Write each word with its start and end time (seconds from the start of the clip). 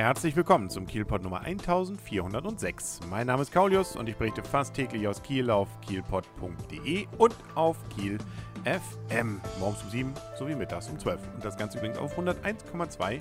Herzlich 0.00 0.34
willkommen 0.34 0.70
zum 0.70 0.86
Kielpot 0.86 1.22
Nummer 1.22 1.42
1406. 1.42 3.00
Mein 3.10 3.26
Name 3.26 3.42
ist 3.42 3.52
Kaulius 3.52 3.96
und 3.96 4.08
ich 4.08 4.16
berichte 4.16 4.42
fast 4.42 4.72
täglich 4.72 5.06
aus 5.06 5.22
Kiel 5.22 5.50
auf 5.50 5.68
kielpot.de 5.82 7.06
und 7.18 7.34
auf 7.54 7.76
Kiel 7.90 8.16
FM. 8.64 9.42
Morgens 9.58 9.82
um 9.82 9.90
7 9.90 10.14
sowie 10.38 10.54
mittags 10.54 10.88
um 10.88 10.98
12. 10.98 11.20
Und 11.34 11.44
das 11.44 11.58
Ganze 11.58 11.76
übrigens 11.76 11.98
auf 11.98 12.18
101,2 12.18 13.20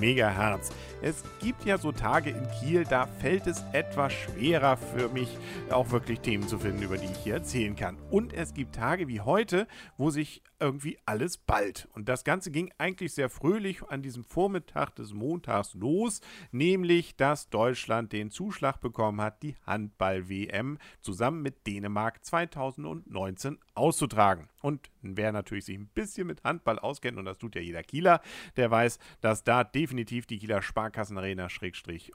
Megahertz. 0.00 0.70
Es 1.00 1.22
gibt 1.40 1.64
ja 1.64 1.78
so 1.78 1.92
Tage 1.92 2.30
in 2.30 2.48
Kiel, 2.58 2.82
da 2.82 3.06
fällt 3.06 3.46
es 3.46 3.62
etwas 3.72 4.12
schwerer 4.12 4.76
für 4.76 5.08
mich, 5.08 5.38
auch 5.70 5.92
wirklich 5.92 6.18
Themen 6.18 6.48
zu 6.48 6.58
finden, 6.58 6.82
über 6.82 6.98
die 6.98 7.06
ich 7.06 7.18
hier 7.18 7.34
erzählen 7.34 7.76
kann. 7.76 7.98
Und 8.10 8.32
es 8.32 8.52
gibt 8.52 8.74
Tage 8.74 9.06
wie 9.06 9.20
heute, 9.20 9.68
wo 9.96 10.10
sich 10.10 10.42
irgendwie 10.60 10.98
alles 11.06 11.38
ballt. 11.38 11.88
Und 11.94 12.08
das 12.08 12.24
Ganze 12.24 12.50
ging 12.50 12.72
eigentlich 12.78 13.12
sehr 13.12 13.28
fröhlich 13.28 13.82
an 13.88 14.02
diesem 14.02 14.24
Vormittag 14.24 14.94
des 14.96 15.12
Montags 15.12 15.74
los, 15.74 16.20
nämlich 16.50 17.16
dass 17.16 17.50
Deutschland 17.50 18.12
den 18.12 18.30
Zuschlag 18.30 18.80
bekommen 18.80 19.20
hat, 19.20 19.42
die 19.42 19.56
Handball-WM 19.66 20.78
zusammen 21.00 21.42
mit 21.42 21.66
Dänemark 21.66 22.24
2019 22.24 23.58
auszutragen. 23.74 24.48
Und 24.62 24.90
wer 25.14 25.32
natürlich 25.32 25.66
sich 25.66 25.76
ein 25.76 25.88
bisschen 25.88 26.26
mit 26.26 26.42
Handball 26.44 26.78
auskennt, 26.78 27.18
und 27.18 27.26
das 27.26 27.38
tut 27.38 27.54
ja 27.54 27.60
jeder 27.60 27.82
Kieler, 27.82 28.20
der 28.56 28.70
weiß, 28.70 28.98
dass 29.20 29.44
da 29.44 29.62
definitiv 29.64 30.26
die 30.26 30.38
Kieler 30.38 30.62
Sparkassenarena 30.62 31.48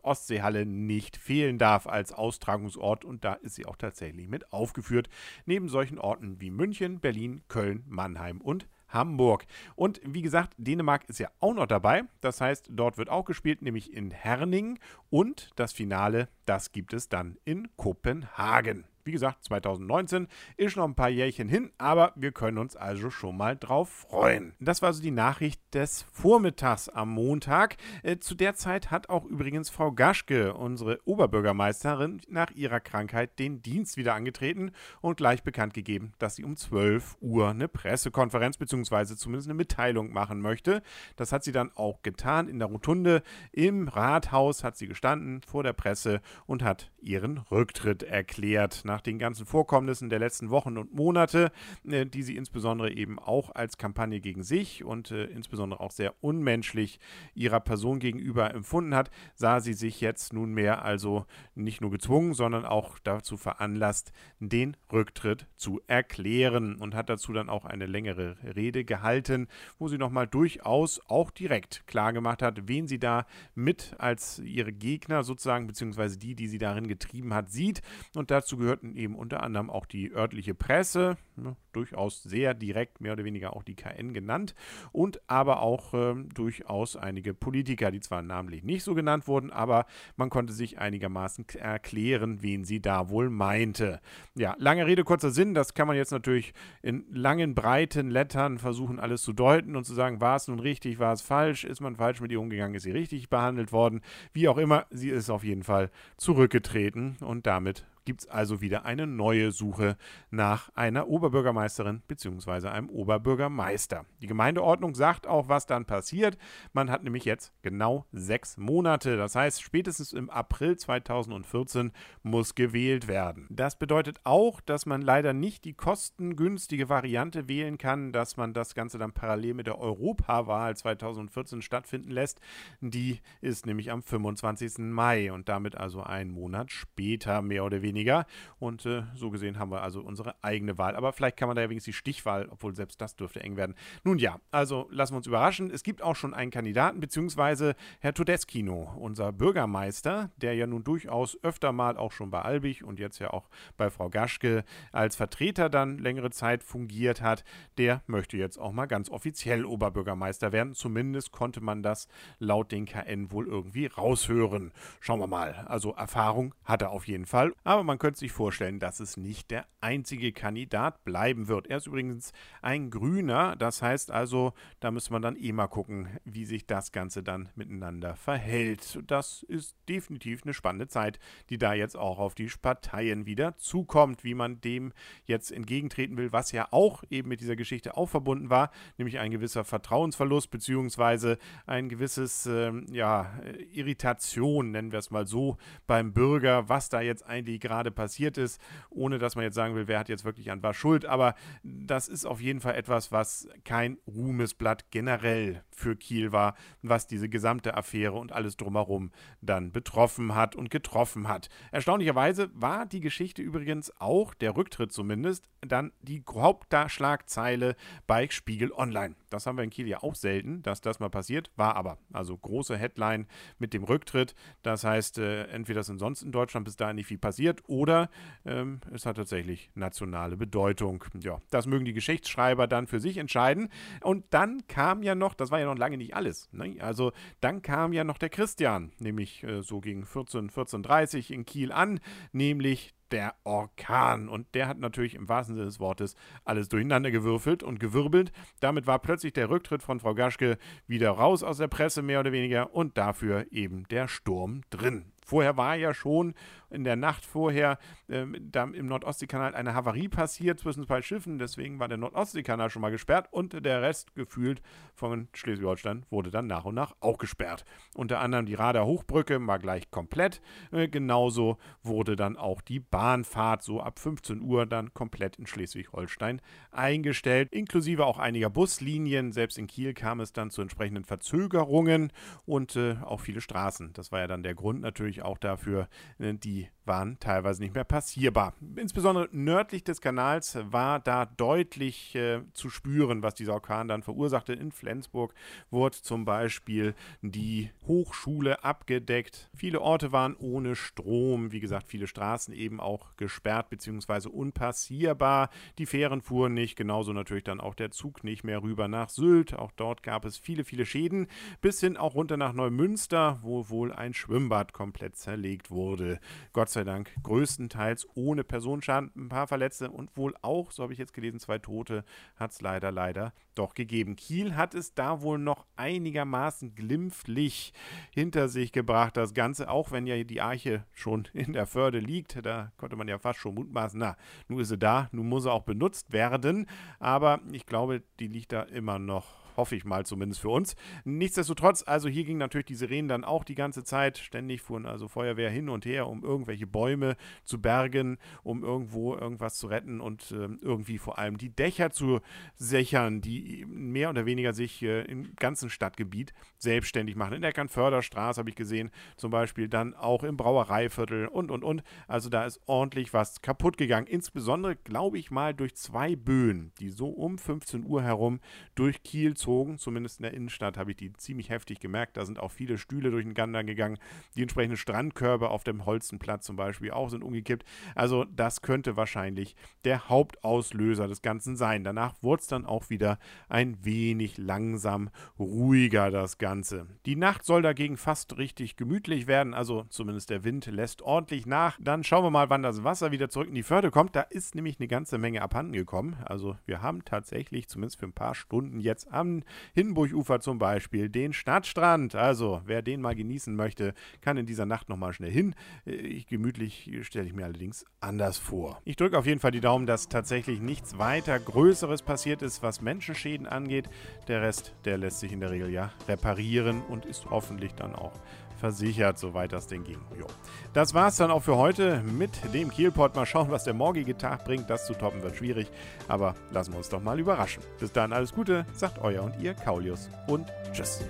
Ostseehalle 0.03 0.65
nicht 0.65 1.17
fehlen 1.17 1.57
darf 1.57 1.87
als 1.87 2.13
Austragungsort. 2.13 3.05
Und 3.05 3.23
da 3.23 3.33
ist 3.33 3.55
sie 3.55 3.65
auch 3.65 3.75
tatsächlich 3.75 4.27
mit 4.27 4.51
aufgeführt. 4.51 5.09
Neben 5.45 5.69
solchen 5.69 5.99
Orten 5.99 6.41
wie 6.41 6.51
München, 6.51 6.99
Berlin, 6.99 7.43
Köln, 7.47 7.83
Mannheim 7.87 8.41
und 8.41 8.67
Hamburg. 8.87 9.45
Und 9.75 10.01
wie 10.03 10.21
gesagt, 10.21 10.53
Dänemark 10.57 11.07
ist 11.07 11.19
ja 11.19 11.29
auch 11.39 11.53
noch 11.53 11.67
dabei. 11.67 12.03
Das 12.19 12.41
heißt, 12.41 12.69
dort 12.71 12.97
wird 12.97 13.09
auch 13.09 13.25
gespielt, 13.25 13.61
nämlich 13.61 13.93
in 13.93 14.11
Herning. 14.11 14.79
Und 15.09 15.51
das 15.55 15.73
Finale, 15.73 16.27
das 16.45 16.71
gibt 16.71 16.93
es 16.93 17.09
dann 17.09 17.37
in 17.45 17.69
Kopenhagen. 17.77 18.85
Wie 19.03 19.11
gesagt, 19.11 19.43
2019 19.45 20.27
ist 20.57 20.77
noch 20.77 20.85
ein 20.85 20.95
paar 20.95 21.09
Jährchen 21.09 21.49
hin, 21.49 21.71
aber 21.77 22.13
wir 22.15 22.31
können 22.31 22.57
uns 22.57 22.75
also 22.75 23.09
schon 23.09 23.37
mal 23.37 23.55
drauf 23.55 23.89
freuen. 23.89 24.53
Das 24.59 24.81
war 24.81 24.87
also 24.87 25.01
die 25.01 25.11
Nachricht 25.11 25.61
des 25.73 26.03
Vormittags 26.11 26.89
am 26.89 27.09
Montag. 27.09 27.77
Äh, 28.03 28.17
zu 28.17 28.35
der 28.35 28.55
Zeit 28.55 28.91
hat 28.91 29.09
auch 29.09 29.25
übrigens 29.25 29.69
Frau 29.69 29.91
Gaschke, 29.91 30.53
unsere 30.53 30.99
Oberbürgermeisterin, 31.05 32.21
nach 32.27 32.51
ihrer 32.51 32.79
Krankheit 32.79 33.39
den 33.39 33.61
Dienst 33.61 33.97
wieder 33.97 34.13
angetreten 34.13 34.71
und 35.01 35.17
gleich 35.17 35.43
bekannt 35.43 35.73
gegeben, 35.73 36.13
dass 36.19 36.35
sie 36.35 36.43
um 36.43 36.55
12 36.55 37.17
Uhr 37.21 37.49
eine 37.49 37.67
Pressekonferenz 37.67 38.57
bzw. 38.57 39.15
zumindest 39.15 39.47
eine 39.47 39.55
Mitteilung 39.55 40.11
machen 40.11 40.41
möchte. 40.41 40.81
Das 41.15 41.31
hat 41.31 41.43
sie 41.43 41.51
dann 41.51 41.71
auch 41.75 42.01
getan 42.01 42.47
in 42.47 42.59
der 42.59 42.67
Rotunde 42.67 43.21
im 43.51 43.87
Rathaus 43.87 44.63
hat 44.63 44.77
sie 44.77 44.87
gestanden 44.87 45.41
vor 45.45 45.63
der 45.63 45.73
Presse 45.73 46.21
und 46.45 46.63
hat 46.63 46.91
ihren 47.01 47.37
Rücktritt 47.37 48.03
erklärt 48.03 48.81
nach 48.91 48.99
den 48.99 49.19
ganzen 49.19 49.45
Vorkommnissen 49.45 50.09
der 50.09 50.19
letzten 50.19 50.49
Wochen 50.49 50.77
und 50.77 50.93
Monate, 50.93 51.53
äh, 51.87 52.05
die 52.05 52.23
sie 52.23 52.35
insbesondere 52.35 52.91
eben 52.91 53.19
auch 53.19 53.55
als 53.55 53.77
Kampagne 53.77 54.19
gegen 54.19 54.43
sich 54.43 54.83
und 54.83 55.11
äh, 55.11 55.25
insbesondere 55.27 55.79
auch 55.79 55.91
sehr 55.91 56.13
unmenschlich 56.19 56.99
ihrer 57.33 57.61
Person 57.61 57.99
gegenüber 57.99 58.53
empfunden 58.53 58.93
hat, 58.93 59.09
sah 59.33 59.61
sie 59.61 59.73
sich 59.73 60.01
jetzt 60.01 60.33
nunmehr 60.33 60.83
also 60.83 61.25
nicht 61.55 61.79
nur 61.79 61.89
gezwungen, 61.89 62.33
sondern 62.33 62.65
auch 62.65 62.99
dazu 62.99 63.37
veranlasst, 63.37 64.11
den 64.39 64.75
Rücktritt 64.91 65.47
zu 65.55 65.79
erklären 65.87 66.75
und 66.75 66.93
hat 66.93 67.09
dazu 67.09 67.31
dann 67.31 67.49
auch 67.49 67.63
eine 67.63 67.85
längere 67.85 68.35
Rede 68.57 68.83
gehalten, 68.83 69.47
wo 69.79 69.87
sie 69.87 69.97
nochmal 69.97 70.27
durchaus 70.27 70.99
auch 71.07 71.31
direkt 71.31 71.87
klargemacht 71.87 72.41
hat, 72.41 72.67
wen 72.67 72.89
sie 72.89 72.99
da 72.99 73.25
mit 73.55 73.95
als 73.99 74.39
ihre 74.39 74.73
Gegner 74.73 75.23
sozusagen, 75.23 75.67
beziehungsweise 75.67 76.19
die, 76.19 76.35
die 76.35 76.49
sie 76.49 76.57
darin 76.57 76.87
getrieben 76.87 77.33
hat, 77.33 77.49
sieht. 77.49 77.81
Und 78.15 78.31
dazu 78.31 78.57
gehört 78.57 78.80
hatten 78.81 78.95
eben 78.95 79.15
unter 79.15 79.43
anderem 79.43 79.69
auch 79.69 79.85
die 79.85 80.11
örtliche 80.11 80.55
Presse, 80.55 81.17
ne, 81.35 81.55
durchaus 81.71 82.23
sehr 82.23 82.53
direkt, 82.53 82.99
mehr 82.99 83.13
oder 83.13 83.23
weniger 83.23 83.55
auch 83.55 83.63
die 83.63 83.75
KN 83.75 84.13
genannt, 84.13 84.55
und 84.91 85.21
aber 85.27 85.61
auch 85.61 85.93
äh, 85.93 86.15
durchaus 86.33 86.95
einige 86.95 87.33
Politiker, 87.33 87.91
die 87.91 87.99
zwar 87.99 88.21
namentlich 88.21 88.63
nicht 88.63 88.83
so 88.83 88.95
genannt 88.95 89.27
wurden, 89.27 89.51
aber 89.51 89.85
man 90.15 90.29
konnte 90.29 90.53
sich 90.53 90.79
einigermaßen 90.79 91.45
erklären, 91.59 92.41
wen 92.41 92.63
sie 92.63 92.81
da 92.81 93.09
wohl 93.09 93.29
meinte. 93.29 93.99
Ja, 94.35 94.55
lange 94.57 94.87
Rede, 94.87 95.03
kurzer 95.03 95.31
Sinn, 95.31 95.53
das 95.53 95.73
kann 95.73 95.87
man 95.87 95.95
jetzt 95.95 96.11
natürlich 96.11 96.53
in 96.81 97.05
langen, 97.11 97.53
breiten 97.53 98.09
Lettern 98.09 98.57
versuchen, 98.57 98.99
alles 98.99 99.21
zu 99.21 99.33
deuten 99.33 99.75
und 99.75 99.85
zu 99.85 99.93
sagen, 99.93 100.21
war 100.21 100.37
es 100.37 100.47
nun 100.47 100.59
richtig, 100.59 100.97
war 100.97 101.13
es 101.13 101.21
falsch, 101.21 101.63
ist 101.63 101.81
man 101.81 101.95
falsch 101.95 102.19
mit 102.19 102.31
ihr 102.31 102.41
umgegangen, 102.41 102.75
ist 102.75 102.83
sie 102.83 102.91
richtig 102.91 103.29
behandelt 103.29 103.71
worden, 103.71 104.01
wie 104.33 104.47
auch 104.47 104.57
immer, 104.57 104.87
sie 104.89 105.09
ist 105.09 105.29
auf 105.29 105.43
jeden 105.43 105.63
Fall 105.63 105.91
zurückgetreten 106.17 107.17
und 107.21 107.45
damit 107.45 107.85
gibt 108.05 108.21
es 108.21 108.27
also 108.27 108.61
wieder 108.61 108.85
eine 108.85 109.07
neue 109.07 109.51
Suche 109.51 109.97
nach 110.29 110.69
einer 110.75 111.07
Oberbürgermeisterin 111.07 112.01
bzw. 112.07 112.67
einem 112.67 112.89
Oberbürgermeister. 112.89 114.05
Die 114.21 114.27
Gemeindeordnung 114.27 114.95
sagt 114.95 115.27
auch, 115.27 115.49
was 115.49 115.65
dann 115.65 115.85
passiert. 115.85 116.37
Man 116.73 116.89
hat 116.89 117.03
nämlich 117.03 117.25
jetzt 117.25 117.53
genau 117.61 118.05
sechs 118.11 118.57
Monate. 118.57 119.17
Das 119.17 119.35
heißt, 119.35 119.61
spätestens 119.61 120.13
im 120.13 120.29
April 120.29 120.77
2014 120.77 121.91
muss 122.23 122.55
gewählt 122.55 123.07
werden. 123.07 123.47
Das 123.49 123.77
bedeutet 123.77 124.19
auch, 124.23 124.61
dass 124.61 124.85
man 124.85 125.01
leider 125.01 125.33
nicht 125.33 125.65
die 125.65 125.73
kostengünstige 125.73 126.89
Variante 126.89 127.47
wählen 127.47 127.77
kann, 127.77 128.11
dass 128.11 128.37
man 128.37 128.53
das 128.53 128.75
Ganze 128.75 128.97
dann 128.97 129.13
parallel 129.13 129.53
mit 129.53 129.67
der 129.67 129.79
Europawahl 129.79 130.75
2014 130.75 131.61
stattfinden 131.61 132.11
lässt. 132.11 132.41
Die 132.81 133.19
ist 133.41 133.65
nämlich 133.65 133.91
am 133.91 134.01
25. 134.01 134.79
Mai 134.79 135.31
und 135.31 135.49
damit 135.49 135.75
also 135.75 136.01
einen 136.01 136.31
Monat 136.31 136.71
später 136.71 137.41
mehr 137.41 137.63
oder 137.63 137.81
weniger 137.81 137.90
weniger. 137.91 138.25
Und 138.59 138.85
äh, 138.85 139.03
so 139.15 139.29
gesehen 139.29 139.59
haben 139.59 139.71
wir 139.71 139.81
also 139.81 140.01
unsere 140.01 140.35
eigene 140.41 140.77
Wahl. 140.77 140.95
Aber 140.95 141.11
vielleicht 141.11 141.37
kann 141.37 141.47
man 141.47 141.55
da 141.55 141.61
ja 141.61 141.69
wenigstens 141.69 141.93
die 141.93 141.97
Stichwahl, 141.97 142.47
obwohl 142.49 142.73
selbst 142.73 143.01
das 143.01 143.15
dürfte 143.15 143.41
eng 143.41 143.57
werden. 143.57 143.75
Nun 144.03 144.17
ja, 144.17 144.39
also 144.51 144.87
lassen 144.91 145.13
wir 145.13 145.17
uns 145.17 145.27
überraschen. 145.27 145.71
Es 145.71 145.83
gibt 145.83 146.01
auch 146.01 146.15
schon 146.15 146.33
einen 146.33 146.51
Kandidaten, 146.51 146.99
beziehungsweise 146.99 147.75
Herr 147.99 148.13
Todeskino, 148.13 148.93
unser 148.97 149.31
Bürgermeister, 149.33 150.31
der 150.37 150.55
ja 150.55 150.67
nun 150.67 150.83
durchaus 150.83 151.37
öfter 151.43 151.71
mal 151.71 151.97
auch 151.97 152.11
schon 152.11 152.31
bei 152.31 152.41
Albig 152.41 152.83
und 152.83 152.99
jetzt 152.99 153.19
ja 153.19 153.31
auch 153.31 153.49
bei 153.77 153.89
Frau 153.89 154.09
Gaschke 154.09 154.63
als 154.91 155.15
Vertreter 155.15 155.69
dann 155.69 155.97
längere 155.97 156.31
Zeit 156.31 156.63
fungiert 156.63 157.21
hat, 157.21 157.43
der 157.77 158.01
möchte 158.07 158.37
jetzt 158.37 158.57
auch 158.57 158.71
mal 158.71 158.85
ganz 158.85 159.09
offiziell 159.09 159.65
Oberbürgermeister 159.65 160.51
werden. 160.51 160.73
Zumindest 160.73 161.31
konnte 161.31 161.61
man 161.61 161.83
das 161.83 162.07
laut 162.39 162.71
den 162.71 162.85
KN 162.85 163.31
wohl 163.31 163.47
irgendwie 163.47 163.87
raushören. 163.87 164.71
Schauen 164.99 165.19
wir 165.19 165.27
mal. 165.27 165.65
Also 165.67 165.93
Erfahrung 165.93 166.53
hat 166.63 166.81
er 166.81 166.91
auf 166.91 167.07
jeden 167.07 167.25
Fall. 167.25 167.53
Aber 167.63 167.80
aber 167.81 167.87
man 167.87 167.97
könnte 167.97 168.19
sich 168.19 168.31
vorstellen, 168.31 168.77
dass 168.77 168.99
es 168.99 169.17
nicht 169.17 169.49
der 169.49 169.65
einzige 169.79 170.31
Kandidat 170.33 171.03
bleiben 171.03 171.47
wird. 171.47 171.65
Er 171.65 171.77
ist 171.77 171.87
übrigens 171.87 172.31
ein 172.61 172.91
Grüner, 172.91 173.55
das 173.55 173.81
heißt 173.81 174.11
also, 174.11 174.53
da 174.79 174.91
müsste 174.91 175.13
man 175.13 175.23
dann 175.23 175.35
eh 175.35 175.51
mal 175.51 175.65
gucken, 175.65 176.07
wie 176.23 176.45
sich 176.45 176.67
das 176.67 176.91
Ganze 176.91 177.23
dann 177.23 177.49
miteinander 177.55 178.15
verhält. 178.15 178.99
Das 179.07 179.41
ist 179.41 179.75
definitiv 179.89 180.43
eine 180.43 180.53
spannende 180.53 180.89
Zeit, 180.89 181.17
die 181.49 181.57
da 181.57 181.73
jetzt 181.73 181.97
auch 181.97 182.19
auf 182.19 182.35
die 182.35 182.51
Parteien 182.61 183.25
wieder 183.25 183.57
zukommt, 183.57 184.23
wie 184.23 184.35
man 184.35 184.61
dem 184.61 184.93
jetzt 185.25 185.51
entgegentreten 185.51 186.17
will, 186.17 186.31
was 186.31 186.51
ja 186.51 186.67
auch 186.69 187.03
eben 187.09 187.29
mit 187.29 187.41
dieser 187.41 187.55
Geschichte 187.55 187.97
auch 187.97 188.09
verbunden 188.09 188.51
war, 188.51 188.69
nämlich 188.99 189.17
ein 189.17 189.31
gewisser 189.31 189.63
Vertrauensverlust 189.63 190.51
beziehungsweise 190.51 191.39
ein 191.65 191.89
gewisses, 191.89 192.45
ähm, 192.45 192.85
ja, 192.91 193.31
Irritation, 193.73 194.69
nennen 194.69 194.91
wir 194.91 194.99
es 194.99 195.09
mal 195.09 195.25
so, 195.25 195.57
beim 195.87 196.13
Bürger, 196.13 196.69
was 196.69 196.89
da 196.89 197.01
jetzt 197.01 197.25
eigentlich 197.25 197.59
gerade 197.59 197.70
gerade 197.71 197.89
passiert 197.89 198.37
ist, 198.37 198.61
ohne 198.89 199.17
dass 199.17 199.35
man 199.35 199.45
jetzt 199.45 199.55
sagen 199.55 199.75
will, 199.75 199.87
wer 199.87 199.97
hat 199.97 200.09
jetzt 200.09 200.25
wirklich 200.25 200.51
an 200.51 200.61
was 200.61 200.75
schuld. 200.75 201.05
Aber 201.05 201.35
das 201.63 202.09
ist 202.09 202.25
auf 202.25 202.41
jeden 202.41 202.59
Fall 202.59 202.75
etwas, 202.75 203.13
was 203.13 203.47
kein 203.63 203.97
Ruhmesblatt 204.05 204.91
generell 204.91 205.63
für 205.71 205.95
Kiel 205.95 206.33
war, 206.33 206.55
was 206.81 207.07
diese 207.07 207.29
gesamte 207.29 207.75
Affäre 207.75 208.17
und 208.17 208.33
alles 208.33 208.57
drumherum 208.57 209.11
dann 209.39 209.71
betroffen 209.71 210.35
hat 210.35 210.53
und 210.53 210.69
getroffen 210.69 211.29
hat. 211.29 211.47
Erstaunlicherweise 211.71 212.49
war 212.53 212.85
die 212.85 212.99
Geschichte 212.99 213.41
übrigens 213.41 213.89
auch, 214.01 214.33
der 214.33 214.57
Rücktritt 214.57 214.91
zumindest, 214.91 215.47
dann 215.61 215.93
die 216.01 216.23
Hauptschlagzeile 216.27 217.77
bei 218.05 218.27
Spiegel 218.29 218.73
Online. 218.73 219.15
Das 219.31 219.45
haben 219.45 219.57
wir 219.57 219.63
in 219.63 219.69
Kiel 219.69 219.87
ja 219.87 220.03
auch 220.03 220.15
selten, 220.15 220.61
dass 220.61 220.81
das 220.81 220.99
mal 220.99 221.09
passiert, 221.09 221.49
war 221.55 221.75
aber. 221.75 221.97
Also 222.13 222.37
große 222.37 222.77
Headline 222.77 223.27
mit 223.57 223.73
dem 223.73 223.83
Rücktritt. 223.83 224.35
Das 224.61 224.83
heißt, 224.83 225.17
äh, 225.17 225.45
entweder 225.45 225.81
ist 225.81 225.87
sonst 225.87 226.21
in 226.21 226.31
Deutschland 226.31 226.65
bis 226.65 226.75
dahin 226.75 226.97
nicht 226.97 227.07
viel 227.07 227.17
passiert 227.17 227.63
oder 227.67 228.09
ähm, 228.45 228.81
es 228.93 229.05
hat 229.05 229.15
tatsächlich 229.15 229.71
nationale 229.73 230.37
Bedeutung. 230.37 231.03
Ja, 231.21 231.39
das 231.49 231.65
mögen 231.65 231.85
die 231.85 231.93
Geschichtsschreiber 231.93 232.67
dann 232.67 232.87
für 232.87 232.99
sich 232.99 233.17
entscheiden. 233.17 233.69
Und 234.01 234.25
dann 234.31 234.67
kam 234.67 235.01
ja 235.01 235.15
noch, 235.15 235.33
das 235.33 235.49
war 235.49 235.59
ja 235.59 235.65
noch 235.65 235.77
lange 235.77 235.97
nicht 235.97 236.15
alles. 236.15 236.49
Ne? 236.51 236.77
Also 236.81 237.11
dann 237.39 237.61
kam 237.61 237.93
ja 237.93 238.03
noch 238.03 238.17
der 238.17 238.29
Christian, 238.29 238.91
nämlich 238.99 239.43
äh, 239.43 239.61
so 239.61 239.79
gegen 239.79 240.05
14, 240.05 240.49
14.30 240.49 241.31
in 241.31 241.45
Kiel 241.45 241.71
an, 241.71 241.99
nämlich 242.33 242.93
der 243.11 243.35
Orkan. 243.43 244.29
Und 244.29 244.47
der 244.53 244.67
hat 244.67 244.79
natürlich 244.79 245.15
im 245.15 245.29
wahrsten 245.29 245.55
Sinne 245.55 245.65
des 245.65 245.79
Wortes 245.79 246.15
alles 246.45 246.69
durcheinander 246.69 247.11
gewürfelt 247.11 247.63
und 247.63 247.79
gewirbelt. 247.79 248.31
Damit 248.59 248.87
war 248.87 248.99
plötzlich 248.99 249.33
der 249.33 249.49
Rücktritt 249.49 249.83
von 249.83 249.99
Frau 249.99 250.13
Gaschke 250.13 250.57
wieder 250.87 251.11
raus 251.11 251.43
aus 251.43 251.57
der 251.57 251.67
Presse, 251.67 252.01
mehr 252.01 252.19
oder 252.19 252.31
weniger, 252.31 252.73
und 252.73 252.97
dafür 252.97 253.45
eben 253.51 253.83
der 253.89 254.07
Sturm 254.07 254.61
drin. 254.69 255.11
Vorher 255.25 255.57
war 255.57 255.75
ja 255.75 255.93
schon 255.93 256.33
in 256.71 256.83
der 256.83 256.95
Nacht 256.95 257.25
vorher 257.25 257.77
ähm, 258.09 258.35
da 258.51 258.63
im 258.63 258.87
Nordostseekanal 258.87 259.53
eine 259.53 259.73
Havarie 259.73 260.07
passiert 260.07 260.59
zwischen 260.59 260.85
zwei 260.85 261.01
Schiffen. 261.01 261.37
Deswegen 261.37 261.79
war 261.79 261.87
der 261.87 261.97
Nordostseekanal 261.97 262.69
schon 262.69 262.81
mal 262.81 262.91
gesperrt 262.91 263.27
und 263.31 263.65
der 263.65 263.81
Rest 263.81 264.15
gefühlt 264.15 264.61
von 264.95 265.27
Schleswig-Holstein 265.33 266.05
wurde 266.09 266.31
dann 266.31 266.47
nach 266.47 266.65
und 266.65 266.75
nach 266.75 266.95
auch 266.99 267.17
gesperrt. 267.17 267.65
Unter 267.95 268.19
anderem 268.19 268.45
die 268.45 268.55
Radar 268.55 268.85
Hochbrücke 268.85 269.45
war 269.45 269.59
gleich 269.59 269.91
komplett. 269.91 270.41
Äh, 270.71 270.87
genauso 270.87 271.57
wurde 271.83 272.15
dann 272.15 272.37
auch 272.37 272.61
die 272.61 272.79
Bahnfahrt 272.79 273.63
so 273.63 273.81
ab 273.81 273.99
15 273.99 274.41
Uhr 274.41 274.65
dann 274.65 274.93
komplett 274.93 275.37
in 275.37 275.47
Schleswig-Holstein 275.47 276.41
eingestellt, 276.71 277.49
inklusive 277.51 278.05
auch 278.05 278.17
einiger 278.17 278.49
Buslinien. 278.49 279.31
Selbst 279.31 279.57
in 279.57 279.67
Kiel 279.67 279.93
kam 279.93 280.19
es 280.19 280.33
dann 280.33 280.51
zu 280.51 280.61
entsprechenden 280.61 281.03
Verzögerungen 281.03 282.11
und 282.45 282.75
äh, 282.75 282.95
auch 283.03 283.19
viele 283.19 283.41
Straßen. 283.41 283.93
Das 283.93 284.11
war 284.11 284.19
ja 284.19 284.27
dann 284.27 284.43
der 284.43 284.55
Grund 284.55 284.81
natürlich 284.81 285.10
auch 285.19 285.37
dafür, 285.37 285.89
äh, 286.19 286.33
die 286.33 286.69
waren 286.85 287.19
teilweise 287.19 287.61
nicht 287.61 287.75
mehr 287.75 287.83
passierbar. 287.83 288.53
Insbesondere 288.75 289.29
nördlich 289.31 289.83
des 289.83 290.01
Kanals 290.01 290.57
war 290.71 290.99
da 290.99 291.25
deutlich 291.25 292.15
äh, 292.15 292.41
zu 292.53 292.69
spüren, 292.69 293.23
was 293.23 293.35
dieser 293.35 293.53
Orkan 293.53 293.87
dann 293.87 294.03
verursachte. 294.03 294.53
In 294.53 294.71
Flensburg 294.71 295.33
wurde 295.69 296.01
zum 296.01 296.25
Beispiel 296.25 296.95
die 297.21 297.71
Hochschule 297.85 298.63
abgedeckt. 298.63 299.49
Viele 299.55 299.81
Orte 299.81 300.11
waren 300.11 300.35
ohne 300.35 300.75
Strom. 300.75 301.51
Wie 301.51 301.59
gesagt, 301.59 301.87
viele 301.87 302.07
Straßen 302.07 302.53
eben 302.53 302.79
auch 302.79 303.15
gesperrt 303.15 303.69
bzw. 303.69 304.29
unpassierbar. 304.29 305.49
Die 305.77 305.85
Fähren 305.85 306.21
fuhren 306.21 306.53
nicht, 306.53 306.75
genauso 306.75 307.13
natürlich 307.13 307.43
dann 307.43 307.61
auch 307.61 307.75
der 307.75 307.91
Zug 307.91 308.23
nicht 308.23 308.43
mehr 308.43 308.63
rüber 308.63 308.87
nach 308.87 309.09
Sylt. 309.09 309.53
Auch 309.53 309.71
dort 309.71 310.03
gab 310.03 310.25
es 310.25 310.37
viele, 310.37 310.63
viele 310.63 310.85
Schäden, 310.85 311.27
bis 311.61 311.79
hin 311.79 311.95
auch 311.97 312.15
runter 312.15 312.37
nach 312.37 312.53
Neumünster, 312.53 313.39
wo 313.41 313.69
wohl 313.69 313.93
ein 313.93 314.13
Schwimmbad 314.13 314.73
komplett 314.73 315.00
zerlegt 315.11 315.71
wurde. 315.71 316.19
Gott 316.53 316.69
sei 316.69 316.83
Dank 316.83 317.11
größtenteils 317.23 318.07
ohne 318.15 318.43
Personenschaden. 318.43 319.11
Ein 319.15 319.29
paar 319.29 319.47
Verletzte 319.47 319.89
und 319.89 320.15
wohl 320.15 320.35
auch, 320.41 320.71
so 320.71 320.83
habe 320.83 320.93
ich 320.93 320.99
jetzt 320.99 321.13
gelesen, 321.13 321.39
zwei 321.39 321.57
Tote 321.57 322.03
hat 322.35 322.51
es 322.51 322.61
leider, 322.61 322.91
leider 322.91 323.33
doch 323.55 323.73
gegeben. 323.73 324.15
Kiel 324.15 324.55
hat 324.55 324.73
es 324.75 324.93
da 324.93 325.21
wohl 325.21 325.37
noch 325.37 325.65
einigermaßen 325.75 326.75
glimpflich 326.75 327.73
hinter 328.11 328.47
sich 328.47 328.71
gebracht, 328.71 329.17
das 329.17 329.33
Ganze, 329.33 329.69
auch 329.69 329.91
wenn 329.91 330.07
ja 330.07 330.23
die 330.23 330.41
Arche 330.41 330.85
schon 330.93 331.27
in 331.33 331.53
der 331.53 331.67
Förde 331.67 331.99
liegt. 331.99 332.45
Da 332.45 332.71
konnte 332.77 332.95
man 332.95 333.07
ja 333.07 333.19
fast 333.19 333.39
schon 333.39 333.55
mutmaßen, 333.55 333.99
na, 333.99 334.15
nun 334.47 334.59
ist 334.59 334.69
sie 334.69 334.77
da, 334.77 335.09
nun 335.11 335.27
muss 335.27 335.43
sie 335.43 335.51
auch 335.51 335.63
benutzt 335.63 336.13
werden. 336.13 336.67
Aber 336.99 337.41
ich 337.51 337.65
glaube, 337.65 338.03
die 338.19 338.27
liegt 338.27 338.51
da 338.51 338.63
immer 338.63 338.99
noch 338.99 339.40
Hoffe 339.61 339.75
ich 339.75 339.85
mal 339.85 340.07
zumindest 340.07 340.41
für 340.41 340.49
uns. 340.49 340.75
Nichtsdestotrotz, 341.03 341.83
also 341.85 342.09
hier 342.09 342.23
gingen 342.23 342.39
natürlich 342.39 342.65
die 342.65 342.73
Sirenen 342.73 343.07
dann 343.07 343.23
auch 343.23 343.43
die 343.43 343.53
ganze 343.53 343.83
Zeit. 343.83 344.17
Ständig 344.17 344.63
fuhren 344.63 344.87
also 344.87 345.07
Feuerwehr 345.07 345.51
hin 345.51 345.69
und 345.69 345.85
her, 345.85 346.07
um 346.07 346.23
irgendwelche 346.23 346.65
Bäume 346.65 347.15
zu 347.43 347.61
bergen, 347.61 348.17
um 348.41 348.63
irgendwo 348.63 349.15
irgendwas 349.15 349.57
zu 349.57 349.67
retten 349.67 350.01
und 350.01 350.31
äh, 350.31 350.47
irgendwie 350.63 350.97
vor 350.97 351.19
allem 351.19 351.37
die 351.37 351.55
Dächer 351.55 351.91
zu 351.91 352.21
sichern, 352.55 353.21
die 353.21 353.67
mehr 353.67 354.09
oder 354.09 354.25
weniger 354.25 354.53
sich 354.53 354.81
äh, 354.81 355.03
im 355.03 355.35
ganzen 355.35 355.69
Stadtgebiet 355.69 356.33
selbstständig 356.57 357.15
machen. 357.15 357.35
In 357.35 357.41
der 357.41 357.51
Eckernförderstraße 357.51 358.39
habe 358.39 358.49
ich 358.49 358.55
gesehen, 358.55 358.89
zum 359.15 359.29
Beispiel 359.29 359.69
dann 359.69 359.93
auch 359.93 360.23
im 360.23 360.37
Brauereiviertel 360.37 361.27
und 361.27 361.51
und 361.51 361.63
und. 361.63 361.83
Also 362.07 362.29
da 362.29 362.45
ist 362.45 362.59
ordentlich 362.65 363.13
was 363.13 363.43
kaputt 363.43 363.77
gegangen. 363.77 364.07
Insbesondere, 364.07 364.75
glaube 364.75 365.19
ich 365.19 365.29
mal, 365.29 365.53
durch 365.53 365.75
zwei 365.75 366.15
Böen, 366.15 366.71
die 366.79 366.89
so 366.89 367.09
um 367.09 367.37
15 367.37 367.85
Uhr 367.85 368.01
herum 368.01 368.39
durch 368.73 369.03
Kiel 369.03 369.35
gezogen. 369.51 369.77
Zumindest 369.77 370.19
in 370.19 370.23
der 370.23 370.33
Innenstadt 370.33 370.77
habe 370.77 370.91
ich 370.91 370.97
die 370.97 371.13
ziemlich 371.13 371.49
heftig 371.49 371.79
gemerkt. 371.79 372.17
Da 372.17 372.25
sind 372.25 372.39
auch 372.39 372.51
viele 372.51 372.77
Stühle 372.77 373.11
durch 373.11 373.25
den 373.25 373.33
Gander 373.33 373.63
gegangen. 373.63 373.97
Die 374.35 374.41
entsprechenden 374.41 374.77
Strandkörbe 374.77 375.49
auf 375.49 375.63
dem 375.63 375.85
Holzenplatz 375.85 376.45
zum 376.45 376.55
Beispiel 376.55 376.91
auch 376.91 377.09
sind 377.09 377.23
umgekippt. 377.23 377.65
Also 377.95 378.25
das 378.25 378.61
könnte 378.61 378.95
wahrscheinlich 378.95 379.55
der 379.83 380.09
Hauptauslöser 380.09 381.07
des 381.07 381.21
Ganzen 381.21 381.57
sein. 381.57 381.83
Danach 381.83 382.15
wurde 382.21 382.41
es 382.41 382.47
dann 382.47 382.65
auch 382.65 382.89
wieder 382.89 383.19
ein 383.49 383.77
wenig 383.83 384.37
langsam 384.37 385.09
ruhiger, 385.37 386.11
das 386.11 386.37
Ganze. 386.37 386.87
Die 387.05 387.15
Nacht 387.15 387.43
soll 387.43 387.61
dagegen 387.61 387.97
fast 387.97 388.37
richtig 388.37 388.77
gemütlich 388.77 389.27
werden. 389.27 389.53
Also 389.53 389.85
zumindest 389.89 390.29
der 390.29 390.43
Wind 390.43 390.65
lässt 390.67 391.01
ordentlich 391.01 391.45
nach. 391.45 391.77
Dann 391.81 392.03
schauen 392.03 392.23
wir 392.23 392.31
mal, 392.31 392.49
wann 392.49 392.63
das 392.63 392.83
Wasser 392.83 393.11
wieder 393.11 393.29
zurück 393.29 393.49
in 393.49 393.55
die 393.55 393.63
Förde 393.63 393.91
kommt. 393.91 394.15
Da 394.15 394.21
ist 394.21 394.55
nämlich 394.55 394.79
eine 394.79 394.87
ganze 394.87 395.17
Menge 395.17 395.41
abhanden 395.41 395.73
gekommen. 395.73 396.15
Also 396.25 396.55
wir 396.65 396.81
haben 396.81 397.03
tatsächlich 397.03 397.67
zumindest 397.67 397.99
für 397.99 398.05
ein 398.05 398.13
paar 398.13 398.35
Stunden 398.35 398.79
jetzt 398.79 399.11
am 399.11 399.30
Hindenburgufer 399.73 400.39
zum 400.39 400.59
Beispiel, 400.59 401.09
den 401.09 401.33
Stadtstrand. 401.33 402.15
Also, 402.15 402.61
wer 402.65 402.81
den 402.81 403.01
mal 403.01 403.15
genießen 403.15 403.55
möchte, 403.55 403.93
kann 404.21 404.37
in 404.37 404.45
dieser 404.45 404.65
Nacht 404.65 404.89
nochmal 404.89 405.13
schnell 405.13 405.31
hin. 405.31 405.55
Äh, 405.85 405.91
ich, 405.91 406.27
gemütlich 406.27 406.91
stelle 407.03 407.27
ich 407.27 407.33
mir 407.33 407.45
allerdings 407.45 407.85
anders 407.99 408.37
vor. 408.37 408.81
Ich 408.85 408.95
drücke 408.95 409.17
auf 409.17 409.25
jeden 409.25 409.39
Fall 409.39 409.51
die 409.51 409.61
Daumen, 409.61 409.85
dass 409.85 410.09
tatsächlich 410.09 410.59
nichts 410.59 410.97
weiter 410.97 411.39
Größeres 411.39 412.01
passiert 412.01 412.41
ist, 412.41 412.61
was 412.61 412.81
Menschenschäden 412.81 413.47
angeht. 413.47 413.89
Der 414.27 414.41
Rest, 414.41 414.73
der 414.85 414.97
lässt 414.97 415.19
sich 415.19 415.31
in 415.31 415.39
der 415.39 415.51
Regel 415.51 415.69
ja 415.69 415.91
reparieren 416.07 416.81
und 416.81 417.05
ist 417.05 417.29
hoffentlich 417.29 417.73
dann 417.73 417.95
auch 417.95 418.13
versichert, 418.61 419.19
soweit 419.19 419.51
das 419.51 419.67
denn 419.67 419.83
ging. 419.83 419.99
Jo. 420.17 420.27
Das 420.73 420.93
war 420.93 421.07
es 421.07 421.17
dann 421.17 421.31
auch 421.31 421.43
für 421.43 421.57
heute 421.57 422.01
mit 422.01 422.31
dem 422.53 422.69
Kielpot. 422.69 423.15
Mal 423.15 423.25
schauen, 423.25 423.51
was 423.51 423.65
der 423.65 423.73
morgige 423.73 424.15
Tag 424.17 424.45
bringt. 424.45 424.69
Das 424.69 424.85
zu 424.85 424.93
toppen 424.93 425.21
wird 425.21 425.35
schwierig, 425.35 425.69
aber 426.07 426.35
lassen 426.51 426.71
wir 426.71 426.77
uns 426.77 426.89
doch 426.89 427.01
mal 427.01 427.19
überraschen. 427.19 427.63
Bis 427.79 427.91
dann 427.91 428.13
alles 428.13 428.33
Gute, 428.33 428.65
sagt 428.73 428.99
euer 428.99 429.23
und 429.23 429.37
ihr 429.41 429.53
Kaulius 429.55 430.09
und 430.27 430.47
tschüss. 430.71 431.01